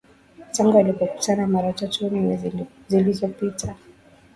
tangu 0.51 0.77
walipokutana 0.77 1.47
mara 1.47 1.73
tatu 1.73 2.09
nne 2.09 2.65
zilizopita 2.87 3.75